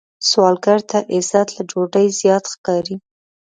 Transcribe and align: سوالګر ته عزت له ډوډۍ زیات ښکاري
سوالګر 0.29 0.79
ته 0.89 0.99
عزت 1.13 1.47
له 1.55 1.61
ډوډۍ 1.69 2.07
زیات 2.19 2.43
ښکاري 2.53 2.95